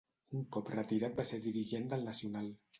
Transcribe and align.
Un 0.39 0.47
cop 0.55 0.71
retirat 0.77 1.21
va 1.21 1.27
ser 1.33 1.41
dirigent 1.45 1.89
del 1.95 2.11
Nacional. 2.11 2.53